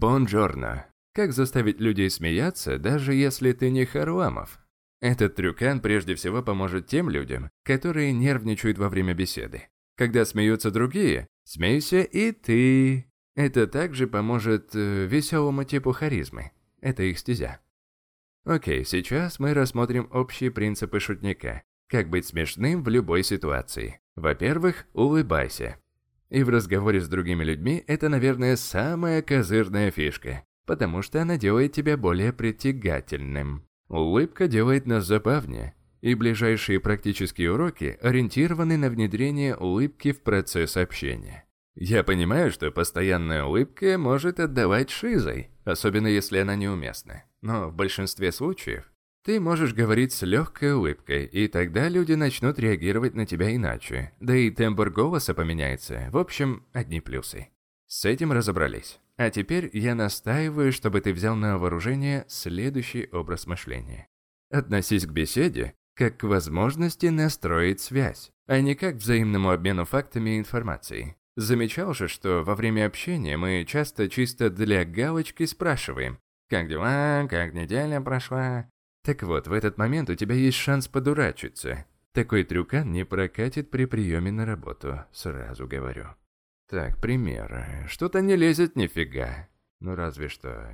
[0.00, 0.86] Бонжорно.
[1.12, 4.58] Как заставить людей смеяться, даже если ты не Харуамов?
[5.02, 9.68] Этот трюкан прежде всего поможет тем людям, которые нервничают во время беседы.
[9.98, 13.12] Когда смеются другие, смейся и ты.
[13.36, 16.52] Это также поможет э, веселому типу харизмы.
[16.80, 17.60] Это их стезя.
[18.44, 21.62] Окей, сейчас мы рассмотрим общие принципы шутника.
[21.88, 24.00] Как быть смешным в любой ситуации.
[24.16, 25.78] Во-первых, улыбайся.
[26.30, 31.72] И в разговоре с другими людьми это, наверное, самая козырная фишка, потому что она делает
[31.72, 33.66] тебя более притягательным.
[33.88, 41.44] Улыбка делает нас забавнее, и ближайшие практические уроки ориентированы на внедрение улыбки в процесс общения.
[41.74, 47.24] Я понимаю, что постоянная улыбка может отдавать шизой, особенно если она неуместна.
[47.42, 48.90] Но в большинстве случаев
[49.22, 54.12] ты можешь говорить с легкой улыбкой, и тогда люди начнут реагировать на тебя иначе.
[54.20, 56.08] Да и тембр голоса поменяется.
[56.10, 57.48] В общем, одни плюсы.
[57.86, 59.00] С этим разобрались.
[59.16, 64.08] А теперь я настаиваю, чтобы ты взял на вооружение следующий образ мышления.
[64.50, 70.30] Относись к беседе как к возможности настроить связь, а не как к взаимному обмену фактами
[70.30, 71.16] и информацией.
[71.36, 76.18] Замечал же, что во время общения мы часто чисто для галочки спрашиваем,
[76.48, 78.70] как дела, как неделя прошла,
[79.02, 81.86] так вот, в этот момент у тебя есть шанс подурачиться.
[82.12, 86.06] Такой трюкан не прокатит при приеме на работу, сразу говорю.
[86.68, 87.86] Так, пример.
[87.88, 89.48] Что-то не лезет нифига.
[89.80, 90.70] Ну разве что...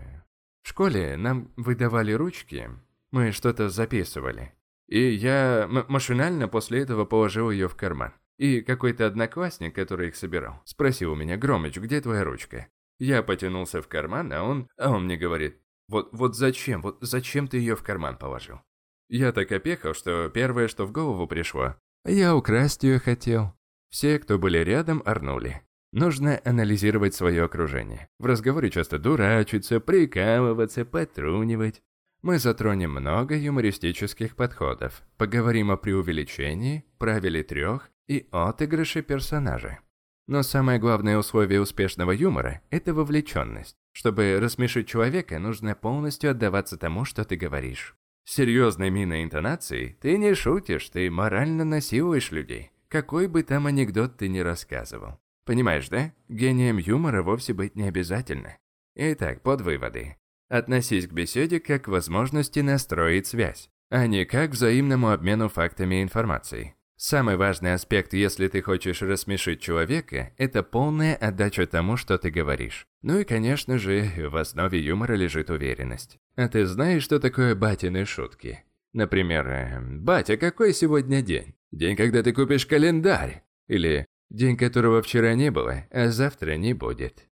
[0.62, 2.68] В школе нам выдавали ручки,
[3.12, 4.52] мы что-то записывали.
[4.88, 8.12] И я машинально после этого положил ее в карман.
[8.36, 12.68] И какой-то одноклассник, который их собирал, спросил у меня, Громыч, где твоя ручка?
[12.98, 17.48] Я потянулся в карман, а он, а он мне говорит, вот, вот зачем, вот зачем
[17.48, 18.60] ты ее в карман положил?
[19.08, 23.52] Я так опехал, что первое, что в голову пришло, я украсть ее хотел.
[23.90, 25.62] Все, кто были рядом, орнули.
[25.92, 28.08] Нужно анализировать свое окружение.
[28.18, 31.82] В разговоре часто дурачиться, прикалываться, потрунивать.
[32.22, 39.80] Мы затронем много юмористических подходов, поговорим о преувеличении, правиле трех и отыгрыше персонажа.
[40.28, 43.76] Но самое главное условие успешного юмора– это вовлеченность.
[43.96, 47.96] Чтобы рассмешить человека, нужно полностью отдаваться тому, что ты говоришь.
[48.26, 52.72] Серьезной миной интонацией ты не шутишь, ты морально насилуешь людей.
[52.88, 55.18] Какой бы там анекдот ты ни рассказывал.
[55.46, 56.12] Понимаешь, да?
[56.28, 58.58] Гением юмора вовсе быть не обязательно.
[58.96, 60.18] Итак, под выводы.
[60.50, 66.00] Относись к беседе как к возможности настроить связь, а не как к взаимному обмену фактами
[66.00, 66.74] и информацией.
[66.98, 72.86] Самый важный аспект, если ты хочешь рассмешить человека, это полная отдача тому, что ты говоришь.
[73.02, 76.18] Ну и, конечно же, в основе юмора лежит уверенность.
[76.36, 78.64] А ты знаешь, что такое батины шутки?
[78.94, 81.54] Например, э, «Батя, какой сегодня день?
[81.70, 87.28] День, когда ты купишь календарь?» Или «День, которого вчера не было, а завтра не будет».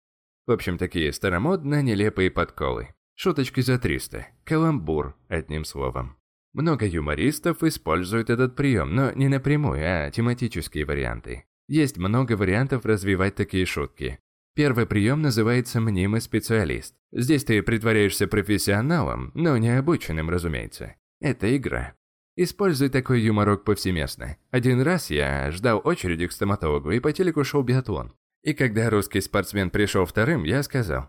[0.47, 2.95] В общем, такие старомодно нелепые подколы.
[3.15, 4.27] Шуточки за 300.
[4.45, 6.17] Каламбур, одним словом.
[6.53, 11.45] Много юмористов используют этот прием, но не напрямую, а тематические варианты.
[11.69, 14.19] Есть много вариантов развивать такие шутки.
[14.57, 16.95] Первый прием называется «мнимый специалист».
[17.13, 20.97] Здесь ты притворяешься профессионалом, но не обученным, разумеется.
[21.21, 21.95] Это игра.
[22.37, 24.37] Используй такой юморок повсеместно.
[24.51, 28.13] Один раз я ждал очереди к стоматологу и по телеку шел биатлон.
[28.43, 31.09] И когда русский спортсмен пришел вторым, я сказал,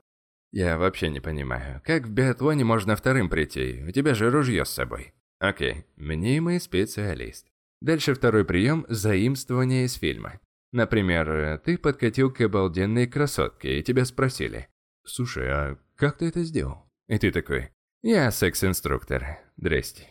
[0.52, 3.84] «Я вообще не понимаю, как в биатлоне можно вторым прийти?
[3.88, 5.14] У тебя же ружье с собой».
[5.42, 7.48] Окей, мнимый специалист.
[7.82, 10.40] Дальше второй прием– заимствование из фильма.
[10.72, 14.68] Например, ты подкатил к обалденной красотке, и тебя спросили.
[15.04, 17.72] «Слушай, а как ты это сделал?» И ты такой.
[18.04, 19.40] «Я секс-инструктор.
[19.58, 20.08] Здрасте».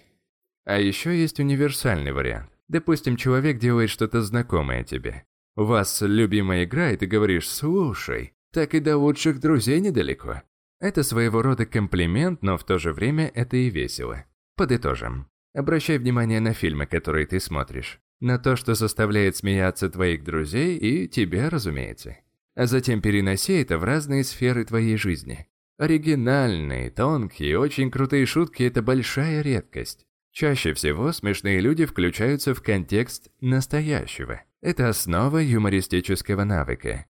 [0.65, 2.51] А еще есть универсальный вариант.
[2.67, 5.23] Допустим, человек делает что-то знакомое тебе.
[5.55, 10.43] У вас любимая игра, и ты говоришь «слушай», так и до лучших друзей недалеко.
[10.81, 14.25] Это своего рода комплимент, но в то же время это и весело.
[14.61, 15.27] Подытожим.
[15.55, 17.99] Обращай внимание на фильмы, которые ты смотришь.
[18.21, 22.19] На то, что заставляет смеяться твоих друзей и тебя, разумеется.
[22.55, 25.49] А затем переноси это в разные сферы твоей жизни.
[25.79, 30.05] Оригинальные, тонкие, очень крутые шутки– это большая редкость.
[30.31, 34.43] Чаще всего смешные люди включаются в контекст настоящего.
[34.61, 37.07] Это основа юмористического навыка.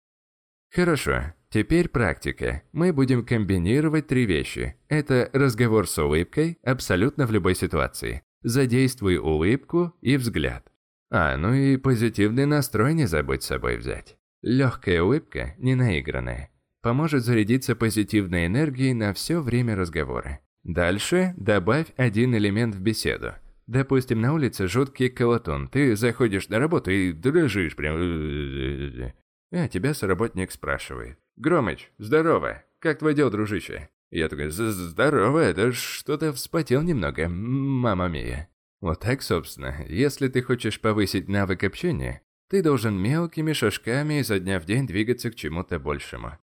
[0.73, 2.63] Хорошо, Теперь практика.
[2.71, 4.75] Мы будем комбинировать три вещи.
[4.87, 8.21] Это разговор с улыбкой абсолютно в любой ситуации.
[8.41, 10.71] Задействуй улыбку и взгляд.
[11.09, 14.15] А, ну и позитивный настрой не забудь с собой взять.
[14.41, 16.49] Легкая улыбка, не наигранная,
[16.81, 20.39] поможет зарядиться позитивной энергией на все время разговора.
[20.63, 23.33] Дальше добавь один элемент в беседу.
[23.67, 25.67] Допустим, на улице жуткий колотун.
[25.67, 29.11] Ты заходишь на работу и дрожишь прям...
[29.53, 31.17] А тебя соработник спрашивает.
[31.41, 32.63] «Громыч, здорово.
[32.77, 38.47] как твое дело, дружище?» Я такой, здорово, это что-то вспотел немного, мама мия.
[38.79, 44.59] Вот так, собственно, если ты хочешь повысить навык общения, ты должен мелкими шажками изо дня
[44.59, 46.37] в день двигаться к чему-то большему.